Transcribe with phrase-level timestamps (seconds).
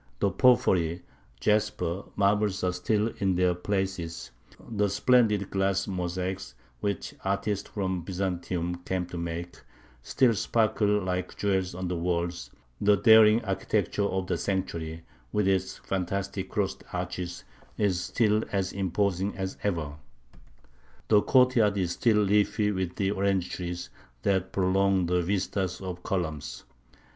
[0.19, 1.03] The porphyry,
[1.39, 4.31] jasper, and marbles are still in their places;
[4.67, 9.61] the splendid glass mosaics, which artists from Byzantium came to make,
[10.01, 12.49] still sparkle like jewels on the walls;
[12.81, 17.43] the daring architecture of the sanctuary, with its fantastic crossed arches,
[17.77, 19.97] is still as imposing as ever;
[21.09, 23.91] the courtyard is still leafy with the orange trees
[24.23, 26.63] that prolong the vistas of columns.